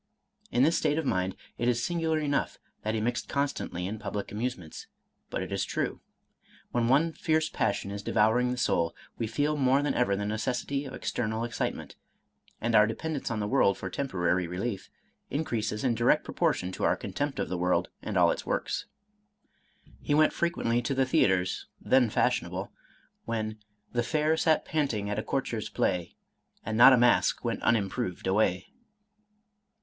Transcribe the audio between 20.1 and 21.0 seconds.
all its works. He went frequently to